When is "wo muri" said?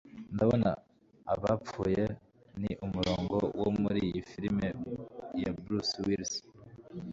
3.61-3.99